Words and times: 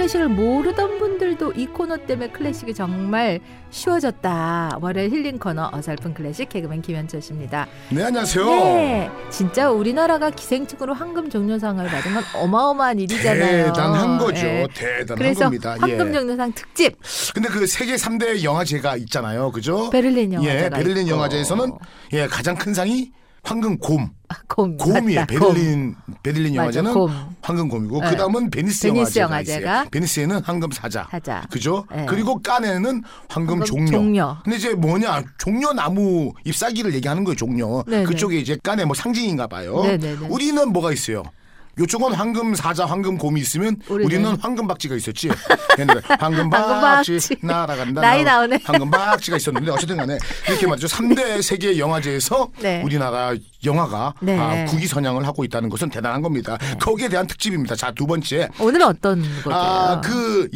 클래식을 0.00 0.28
모르던 0.28 0.98
분들도 0.98 1.52
이 1.52 1.66
코너 1.66 1.98
때문에 1.98 2.30
클래식이 2.30 2.72
정말 2.72 3.38
쉬워졌다. 3.68 4.78
월요일 4.80 5.10
힐링 5.10 5.38
코너 5.38 5.68
어설픈 5.74 6.14
클래식 6.14 6.48
개그맨 6.48 6.80
김현철 6.80 7.20
씨입니다. 7.20 7.66
네, 7.90 8.04
안녕하세요. 8.04 8.46
네, 8.46 9.10
진짜 9.28 9.70
우리나라가 9.70 10.30
기생충으로 10.30 10.94
황금 10.94 11.28
종려상을 11.28 11.84
받은 11.86 12.14
건 12.14 12.22
어마어마한 12.34 12.98
일이잖아요. 13.00 13.66
대단한 13.66 14.18
거죠. 14.18 14.46
네. 14.46 14.66
대단한 14.74 15.16
그래서 15.18 15.40
겁니다. 15.44 15.76
황금 15.78 16.08
예. 16.08 16.12
종려상 16.14 16.52
특집 16.54 16.96
근데 17.34 17.50
그 17.50 17.66
세계 17.66 17.96
3대 17.96 18.42
영화제가 18.42 18.96
있잖아요. 18.96 19.52
그죠? 19.52 19.90
베를린 19.90 20.32
영화제가 20.32 20.64
예, 20.64 20.70
베를린 20.70 21.06
있고. 21.08 21.16
영화제에서는 21.16 21.72
예, 22.14 22.26
가장 22.26 22.56
큰 22.56 22.72
상이 22.72 23.12
황금 23.42 23.78
곰. 23.78 24.10
아, 24.28 24.34
곰 24.46 24.76
곰이에요. 24.76 25.20
맞다, 25.20 25.38
곰. 25.38 25.54
베를린 25.54 25.94
베를린 26.22 26.54
영화제는 26.54 26.92
곰. 26.92 27.10
황금 27.42 27.68
곰이고 27.68 28.00
네. 28.00 28.10
그다음은 28.10 28.50
베니스, 28.50 28.86
베니스 28.86 29.18
영화제가, 29.18 29.24
영화제가 29.24 29.74
있어요. 29.80 29.90
베니스에는 29.90 30.40
황금 30.44 30.70
사자. 30.70 31.08
사자. 31.10 31.42
그죠? 31.50 31.84
네. 31.90 32.06
그리고 32.06 32.40
깐에는 32.40 33.02
황금, 33.28 33.60
황금 33.60 33.64
종려. 33.64 33.90
종려. 33.90 34.38
근데 34.44 34.56
이제 34.56 34.74
뭐냐? 34.74 35.24
종려 35.38 35.72
나무 35.72 36.32
잎사귀를 36.44 36.94
얘기하는 36.94 37.24
거예요, 37.24 37.34
종려. 37.36 37.82
네네. 37.88 38.04
그쪽에 38.04 38.38
이제 38.38 38.58
깐의 38.62 38.86
뭐 38.86 38.94
상징인가 38.94 39.46
봐요. 39.46 39.82
네네네. 39.82 40.28
우리는 40.28 40.72
뭐가 40.72 40.92
있어요? 40.92 41.22
요쪽은 41.78 42.12
황금 42.12 42.54
사자, 42.54 42.84
황금 42.84 43.16
곰이 43.16 43.40
있으면 43.40 43.76
우리는? 43.88 44.04
우리는 44.04 44.36
황금 44.40 44.66
박쥐가 44.66 44.96
있었지. 44.96 45.30
옛날에 45.78 46.00
황금 46.18 46.50
박쥐. 46.50 47.18
날아간다. 47.42 48.00
나이 48.00 48.22
나- 48.24 48.32
나오네. 48.38 48.58
황금 48.64 48.90
박쥐가 48.90 49.36
있었는데 49.36 49.70
어쨌든 49.70 49.96
간에 49.96 50.18
이렇게 50.48 50.66
말이죠. 50.66 50.88
3대 50.88 51.40
세계 51.42 51.78
영화제에서 51.78 52.48
네. 52.60 52.82
우리나라 52.82 53.34
영화가 53.64 54.14
네. 54.20 54.38
아, 54.38 54.64
국위 54.66 54.86
선양을 54.86 55.26
하고 55.26 55.44
있다는 55.44 55.68
것은 55.68 55.90
대단한 55.90 56.20
겁니다. 56.22 56.58
거기에 56.80 57.08
대한 57.08 57.26
특집입니다. 57.26 57.76
자, 57.76 57.92
두 57.92 58.06
번째. 58.06 58.48
오늘은 58.58 58.86
어떤 58.86 59.22
거예요? 59.44 59.58
아, 59.58 60.00
그 60.00 60.48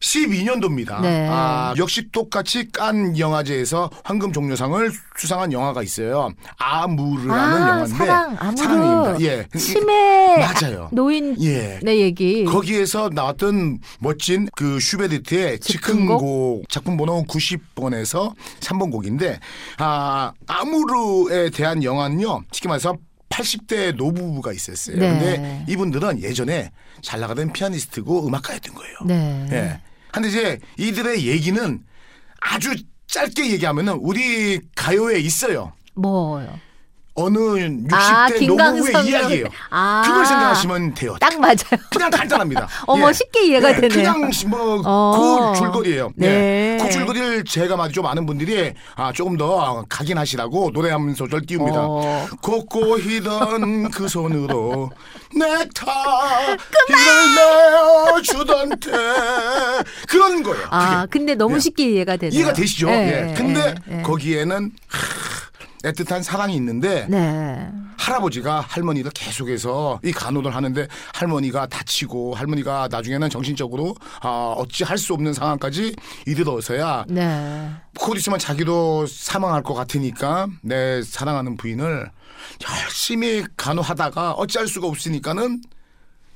2012년도입니다. 0.00 1.00
네. 1.00 1.28
아, 1.30 1.74
역시 1.76 2.10
똑같이 2.10 2.70
깐 2.70 3.18
영화제에서 3.18 3.90
황금 4.04 4.32
종려상을 4.32 4.90
수상한 5.16 5.52
영화가 5.52 5.82
있어요. 5.82 6.30
아무르라는 6.58 7.32
아, 7.62 7.68
영화인데 7.70 7.94
사랑, 7.96 8.36
아무르. 8.38 8.56
사랑입니다. 8.56 9.20
예. 9.22 9.46
치매 9.58 10.36
맞아요. 10.38 10.88
노인 10.92 11.36
예. 11.42 11.80
내 11.82 12.00
얘기. 12.00 12.44
거기에서 12.44 13.08
나왔던 13.12 13.78
멋진 14.00 14.48
그 14.54 14.78
슈베르트의? 14.80 15.60
즉흥곡 15.60 16.68
작품 16.68 16.96
번호 16.96 17.24
90번에서 17.24 18.34
3번 18.60 18.90
곡인데 18.90 19.40
아 19.78 20.32
아무르에 20.46 21.50
대한 21.50 21.82
영화는요 21.82 22.42
쉽게 22.52 22.68
말해서 22.68 22.96
80대 23.36 23.94
노부부가 23.96 24.52
있었어요. 24.52 24.96
네. 24.96 25.10
근데 25.10 25.64
이분들은 25.68 26.22
예전에 26.22 26.70
잘 27.02 27.20
나가던 27.20 27.52
피아니스트고 27.52 28.26
음악가였던 28.26 28.74
거예요. 28.74 28.96
네. 29.04 29.46
예. 29.52 29.80
근데 30.10 30.28
이제 30.28 30.60
이들의 30.78 31.26
얘기는 31.26 31.84
아주 32.40 32.74
짧게 33.06 33.50
얘기하면은 33.52 33.94
우리 33.94 34.60
가요에 34.74 35.18
있어요. 35.20 35.72
뭐요? 35.94 36.58
어느 37.16 37.38
60대 37.38 37.92
아, 37.92 38.28
노부부의 38.28 39.06
이야기예요. 39.06 39.46
아. 39.70 40.02
그걸 40.04 40.26
생각하시면 40.26 40.94
돼요. 40.94 41.16
딱 41.18 41.38
맞아요. 41.40 41.56
그냥 41.90 42.10
간단합니다. 42.10 42.68
어머, 42.86 43.10
쉽게 43.12 43.46
이해가 43.46 43.72
되네요. 43.80 43.88
그냥 43.88 44.30
뭐 44.48 44.82
어. 44.84 45.52
그 45.52 45.58
줄거리예요. 45.58 46.12
네. 46.14 46.26
예. 46.26 46.78
그 46.82 46.90
줄거리를 46.90 47.44
제가 47.44 47.76
말이죠 47.76 48.02
많은 48.02 48.26
분들이 48.26 48.74
아 48.94 49.12
조금 49.12 49.36
더 49.36 49.84
각인하시라고 49.88 50.70
노래하는 50.72 51.14
소절 51.14 51.46
띄웁니다. 51.46 51.80
어. 51.80 52.26
걷고 52.42 52.98
히던 52.98 53.90
그 53.90 54.08
손으로 54.08 54.90
넥타이를 55.34 56.56
내어주던 57.34 58.68
때 58.78 58.90
그런 60.08 60.42
거예요. 60.42 60.66
아, 60.70 61.06
그게. 61.06 61.18
근데 61.18 61.34
너무 61.34 61.56
예. 61.56 61.60
쉽게 61.60 61.90
이해가 61.90 62.16
되네요. 62.16 62.36
이해가 62.38 62.52
되시죠? 62.52 62.88
예, 62.90 63.30
예. 63.30 63.34
근데 63.34 63.74
예, 63.90 63.98
예. 63.98 64.02
거기에는 64.02 64.70
하, 64.88 65.25
애틋한 65.86 66.22
사랑이 66.22 66.54
있는데 66.56 67.06
네. 67.08 67.70
할아버지가 67.98 68.60
할머니를 68.60 69.10
계속해서 69.12 70.00
이 70.04 70.12
간호를 70.12 70.54
하는데 70.54 70.86
할머니가 71.14 71.66
다치고 71.66 72.34
할머니가 72.34 72.88
나중에는 72.90 73.30
정신적으로 73.30 73.94
아, 74.20 74.54
어찌 74.56 74.84
할 74.84 74.96
수 74.96 75.12
없는 75.12 75.34
상황까지 75.34 75.94
이르러서야 76.26 77.04
네. 77.08 77.70
곧 77.98 78.16
있으면 78.16 78.38
자기도 78.38 79.06
사망할 79.06 79.62
것 79.62 79.74
같으니까 79.74 80.48
내 80.62 81.02
사랑하는 81.02 81.56
부인을 81.58 82.10
열심히 82.84 83.44
간호하다가 83.56 84.32
어찌할 84.32 84.66
수가 84.66 84.86
없으니까는 84.86 85.60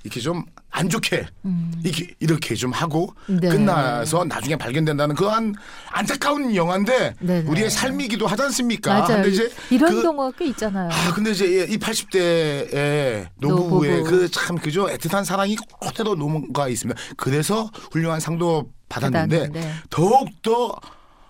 이렇게 0.05 0.21
좀 0.21 0.45
안 0.73 0.89
좋게 0.89 1.27
이렇게 1.83 2.15
이렇게 2.21 2.55
좀 2.55 2.71
하고 2.71 3.13
음. 3.29 3.41
네. 3.41 3.49
끝나서 3.49 4.23
나중에 4.25 4.55
발견된다는 4.55 5.17
그 5.17 5.27
한 5.29 5.53
안타까운 5.91 6.55
영화인데 6.55 7.15
네네. 7.19 7.49
우리의 7.51 7.69
삶이기도 7.71 8.27
하지 8.29 8.43
않습니까? 8.43 9.01
맞아요. 9.01 9.07
근데 9.17 9.29
이제 9.31 9.51
이런 9.71 9.93
그- 9.97 10.03
경우가 10.03 10.31
꽤 10.39 10.47
있잖아요. 10.47 10.89
아, 10.93 11.13
근데 11.13 11.33
이제 11.33 11.67
이 11.69 11.77
80대의 11.77 13.27
노부부의 13.41 13.97
노부부. 13.99 14.11
그참 14.21 14.57
그죠 14.59 14.87
애틋한 14.87 15.25
사랑이 15.25 15.57
그대로 15.81 16.15
노무가 16.15 16.69
있습니다. 16.69 16.99
그래서 17.17 17.69
훌륭한 17.91 18.21
상도 18.21 18.71
받았는데 18.89 19.39
받았는데. 19.49 19.75
더욱 19.91 20.29
더 20.43 20.75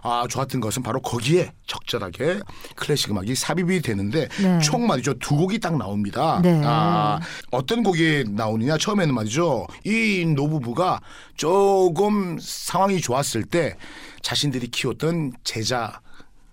아, 0.03 0.27
좋았던 0.29 0.61
것은 0.61 0.83
바로 0.83 1.01
거기에 1.01 1.53
적절하게 1.67 2.41
클래식 2.77 3.11
음악이 3.11 3.35
삽입이 3.35 3.83
되는데 3.83 4.29
네. 4.41 4.59
총 4.61 4.87
말이죠 4.87 5.15
두 5.15 5.37
곡이 5.37 5.59
딱 5.61 5.77
나옵니다. 5.77 6.41
네. 6.43 6.61
아, 6.65 7.21
어떤 7.51 7.83
곡이 7.83 8.25
나오느냐 8.29 8.79
처음에는 8.79 9.15
말이죠 9.15 9.67
이 9.85 10.25
노부부가 10.35 11.01
조금 11.37 12.39
상황이 12.41 13.01
좋았을 13.01 13.45
때 13.45 13.77
자신들이 14.23 14.69
키웠던 14.69 15.33
제자 15.45 16.01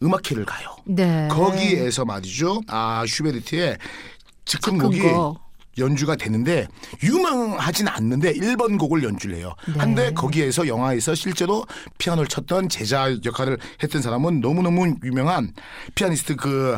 음악회를 0.01 0.45
가요. 0.45 0.75
네. 0.85 1.27
거기에서 1.29 2.05
말이죠. 2.05 2.61
아 2.67 3.03
슈베르트의 3.07 3.77
즉흥곡이 4.45 4.97
즉흥곡. 4.97 5.46
연주가 5.77 6.15
되는데 6.15 6.67
유명하진 7.03 7.87
않는데 7.87 8.33
1번 8.33 8.77
곡을 8.79 9.03
연주를 9.03 9.37
해요. 9.37 9.53
네. 9.67 9.73
한데 9.79 10.13
거기에서 10.13 10.67
영화에서 10.67 11.13
실제로 11.15 11.65
피아노를 11.97 12.27
쳤던 12.27 12.69
제자 12.69 13.15
역할을 13.23 13.57
했던 13.83 14.01
사람은 14.01 14.39
너무너무 14.41 14.95
유명한 15.03 15.53
피아니스트 15.95 16.35
그 16.35 16.77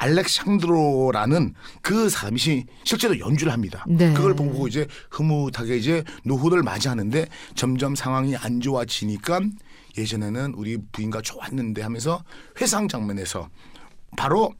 알렉산드로라는 0.00 1.54
그 1.82 2.08
사람이 2.08 2.38
시- 2.38 2.64
실제로 2.84 3.18
연주를 3.18 3.52
합니다. 3.52 3.84
네. 3.88 4.12
그걸 4.12 4.34
보고 4.34 4.68
이제 4.68 4.86
흐뭇하게 5.10 5.76
이제 5.76 6.04
노후를 6.24 6.62
맞이하는데 6.62 7.26
점점 7.56 7.94
상황이 7.96 8.36
안 8.36 8.60
좋아지니까 8.60 9.40
예전에는 9.96 10.54
우리 10.54 10.78
부인과 10.92 11.20
좋았는데 11.22 11.82
하면서 11.82 12.22
회상 12.60 12.86
장면에서 12.86 13.48
바로 14.16 14.52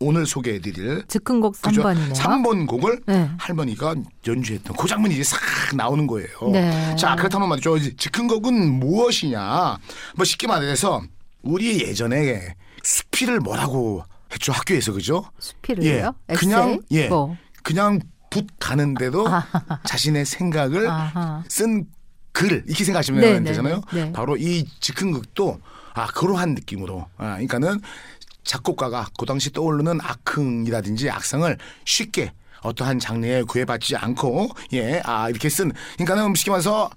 오늘 0.00 0.26
소개해드릴 0.26 1.04
즉흥곡 1.08 1.60
그죠? 1.62 1.82
3번이네요. 1.82 2.14
3번 2.14 2.66
곡을 2.66 3.02
네. 3.06 3.30
할머니가 3.38 3.94
연주했던 4.26 4.76
그 4.76 4.88
장면이 4.88 5.14
이제 5.14 5.24
싹 5.24 5.38
나오는 5.74 6.06
거예요. 6.06 6.28
네. 6.52 6.96
자 6.96 7.16
그렇다면 7.16 7.48
말이죠. 7.48 7.78
즉흥곡은 7.96 8.80
무엇이냐? 8.80 9.78
뭐 10.16 10.24
쉽게 10.24 10.46
말해서 10.46 11.02
우리 11.42 11.80
예전에 11.80 12.54
스피를 12.82 13.40
뭐라고 13.40 14.04
했죠 14.32 14.52
학교에서 14.52 14.92
그죠? 14.92 15.24
수필을요? 15.38 15.86
예, 16.28 16.34
그냥 16.34 16.80
예, 16.90 17.08
뭐. 17.08 17.36
그냥 17.62 18.00
붓 18.30 18.46
가는데도 18.58 19.26
자신의 19.84 20.24
생각을 20.26 20.88
아하. 20.90 21.44
쓴 21.48 21.86
글 22.34 22.64
이렇게 22.66 22.84
생각하시면 22.84 23.20
네, 23.20 23.38
네, 23.38 23.44
되잖아요. 23.44 23.80
네. 23.94 24.12
바로 24.12 24.36
이 24.36 24.66
즉흥극도 24.80 25.60
아 25.94 26.06
그러한 26.08 26.54
느낌으로 26.54 27.06
아 27.16 27.34
그러니까는 27.34 27.80
작곡가가 28.44 29.06
그 29.18 29.26
당시 29.26 29.50
떠오르는 29.52 30.00
악흥이라든지 30.00 31.10
악상을 31.10 31.56
쉽게 31.84 32.32
어떠한 32.62 32.98
장르에 32.98 33.42
구애받지 33.42 33.96
않고 33.96 34.48
예 34.72 35.00
아 35.04 35.28
이렇게 35.28 35.48
쓴 35.48 35.72
그러니까는 35.98 36.34
쉽게 36.34 36.50
말해서 36.50 36.90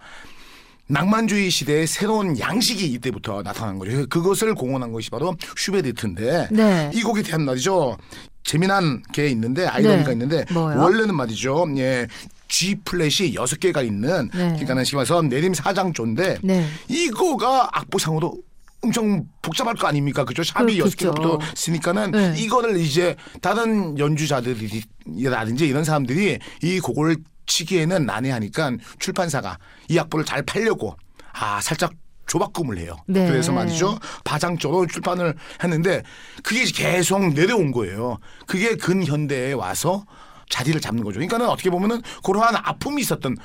낭만주의 0.89 1.49
시대의 1.49 1.85
새로운 1.87 2.39
양식이 2.39 2.85
이때부터 2.93 3.43
나타난 3.43 3.77
거죠. 3.77 4.07
그것을 4.07 4.55
공헌한 4.55 4.93
것이 4.93 5.09
바로 5.09 5.35
슈베르트인데 5.57 6.47
네. 6.51 6.91
이 6.93 7.01
곡에 7.01 7.23
대한 7.23 7.43
말이죠. 7.43 7.97
재미난 8.45 9.03
게 9.11 9.27
있는데 9.27 9.65
아이러니가 9.67 10.05
네. 10.05 10.11
있는데 10.13 10.45
뭐요? 10.53 10.79
원래는 10.81 11.13
말이죠. 11.15 11.67
예. 11.77 12.07
G 12.47 12.75
플랫이 12.85 13.35
여섯 13.35 13.59
개가 13.59 13.81
있는 13.81 14.29
네. 14.33 14.47
그러니까는 14.47 14.85
심해서 14.85 15.21
내림 15.21 15.53
사장조인데 15.53 16.37
네. 16.41 16.65
이거가 16.87 17.67
악보상으로 17.73 18.37
엄청 18.81 19.25
복잡할 19.41 19.75
거 19.75 19.87
아닙니까? 19.87 20.23
그죠? 20.23 20.43
샵이 20.43 20.79
여섯. 20.79 20.95
개부터 20.95 21.39
쓰니까는 21.55 22.11
네. 22.11 22.33
이거를 22.37 22.77
이제 22.77 23.15
다른 23.41 23.97
연주자들이라든지 23.97 25.67
이런 25.67 25.83
사람들이 25.83 26.39
이 26.61 26.79
곡을 26.79 27.17
치기에는 27.47 28.05
난해하니까 28.05 28.73
출판사가 28.99 29.57
이 29.89 29.97
악보를 29.97 30.25
잘 30.25 30.43
팔려고 30.43 30.95
아 31.33 31.59
살짝 31.61 31.93
조박금을 32.27 32.77
해요. 32.77 32.97
네. 33.07 33.25
그래서 33.25 33.51
말이죠 33.51 33.97
바장조로 34.25 34.87
출판을 34.87 35.33
했는데 35.63 36.03
그게 36.43 36.65
계속 36.65 37.33
내려온 37.33 37.71
거예요. 37.71 38.17
그게 38.45 38.75
근현대에 38.75 39.53
와서 39.53 40.05
자리를 40.49 40.79
잡는 40.79 41.03
거죠. 41.03 41.15
그러니까는 41.15 41.47
어떻게 41.47 41.69
보면은 41.69 42.01
그러한 42.23 42.55
아픔이 42.55 43.01
있었던 43.01 43.35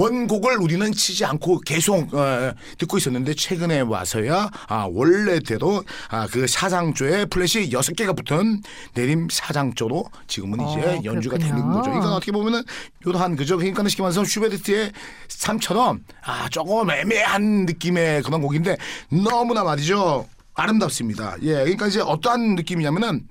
원곡을 0.00 0.56
우리는 0.56 0.90
치지 0.92 1.26
않고 1.26 1.60
계속 1.60 2.14
어, 2.14 2.54
듣고 2.78 2.96
있었는데 2.96 3.34
최근에 3.34 3.80
와서야 3.80 4.48
아, 4.68 4.88
원래대로 4.90 5.84
아, 6.08 6.26
그 6.26 6.46
사장조에 6.46 7.26
플랫이 7.26 7.70
여섯 7.72 7.94
개가 7.94 8.14
붙은 8.14 8.62
내림 8.94 9.28
사장조로 9.30 10.06
지금은 10.26 10.60
어, 10.60 10.70
이제 10.70 11.00
연주가 11.04 11.36
그렇군요. 11.36 11.60
되는 11.60 11.72
거죠. 11.72 11.90
그러니까 11.90 12.14
어떻게 12.14 12.32
보면은 12.32 12.62
요러한 13.06 13.36
그죠. 13.36 13.58
그러니까 13.58 13.86
쉽게 13.86 14.02
말해서 14.02 14.24
슈베르트의 14.24 14.92
삶처럼 15.28 16.02
아 16.24 16.48
조금 16.48 16.90
애매한 16.90 17.66
느낌의 17.66 18.22
그런 18.22 18.40
곡인데 18.40 18.78
너무나 19.10 19.64
말이죠 19.64 20.26
아름답습니다. 20.54 21.36
예, 21.42 21.52
그러니까 21.52 21.88
이제 21.88 22.00
어떠한 22.00 22.54
느낌이냐면은 22.54 23.28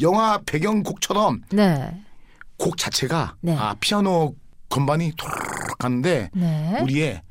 영화 0.00 0.40
배경곡처럼 0.44 1.42
네. 1.52 2.02
곡 2.56 2.76
자체가 2.76 3.36
네. 3.40 3.56
아 3.56 3.76
피아노 3.78 4.34
건반이 4.68 5.12
도 5.16 5.26
르륵 5.78 5.82
가는데 5.88 6.30
네. 6.34 6.78
우리의 6.82 7.22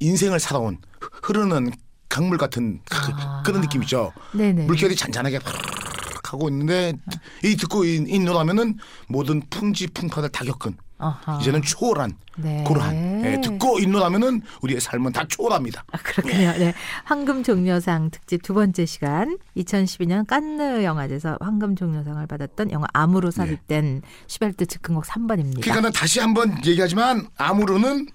인생을 0.00 0.38
살아온 0.38 0.78
흐르는 1.22 1.70
강물 2.08 2.38
같은 2.38 2.80
그, 2.88 2.96
아. 3.14 3.42
그런 3.44 3.60
느낌이죠. 3.62 4.12
네네. 4.34 4.66
물결이 4.66 4.94
잔잔하게 4.94 5.40
하고 6.24 6.48
있는데 6.48 6.92
이 7.44 7.56
듣고 7.56 7.84
있- 7.84 8.08
있노라면은 8.08 8.78
모든 9.08 9.40
풍지풍파를 9.50 10.28
다 10.30 10.44
겪은 10.44 10.76
아하. 10.98 11.38
이제는 11.40 11.62
초월한 11.62 12.16
네. 12.38 12.64
그러한 12.66 13.24
예, 13.24 13.40
듣고 13.40 13.78
있노라면은 13.78 14.42
우리의 14.62 14.80
삶은 14.80 15.12
다 15.12 15.24
초월합니다. 15.28 15.84
아, 15.92 15.98
그렇군요. 15.98 16.52
네. 16.52 16.74
황금 17.04 17.42
종려상 17.42 18.10
특집 18.10 18.42
두 18.42 18.54
번째 18.54 18.86
시간 18.86 19.38
2012년 19.56 20.26
깐느 20.26 20.84
영화제에서 20.84 21.38
황금 21.40 21.76
종려상을 21.76 22.26
받았던 22.26 22.70
영화 22.72 22.86
암으로 22.92 23.30
삽입된 23.30 24.02
슈베르트 24.26 24.66
즉흥곡 24.66 25.04
3번입니다. 25.04 25.60
그러니까는 25.62 25.92
다시 25.92 26.20
한번 26.20 26.56
얘기하지만 26.64 27.28
아무로는 27.36 28.06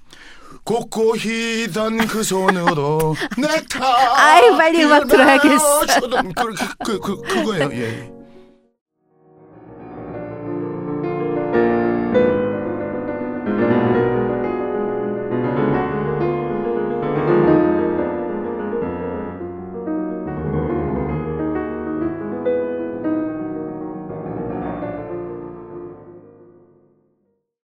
고고히던 0.64 2.08
그 2.08 2.24
손으로 2.24 3.16
넥타 3.38 4.18
아이, 4.18 4.50
빨리 4.58 4.84
음악 4.84 5.08
들어야겠어. 5.08 5.80
그, 6.00 6.10
그, 6.10 6.54
그, 6.84 7.00
그, 7.00 7.22
그거예요. 7.22 7.70
예. 7.74 8.21